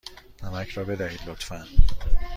نمک 0.43 0.69
را 0.69 0.83
بدهید، 0.83 1.19
لطفا. 1.29 1.65